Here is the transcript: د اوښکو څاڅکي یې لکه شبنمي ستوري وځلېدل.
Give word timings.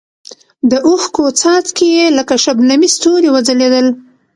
د 0.69 0.73
اوښکو 0.87 1.23
څاڅکي 1.39 1.87
یې 1.97 2.05
لکه 2.17 2.33
شبنمي 2.43 2.89
ستوري 2.95 3.29
وځلېدل. 3.31 3.87